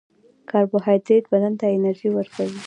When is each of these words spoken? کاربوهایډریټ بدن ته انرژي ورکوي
کاربوهایډریټ 0.49 1.23
بدن 1.33 1.53
ته 1.59 1.65
انرژي 1.75 2.09
ورکوي 2.13 2.59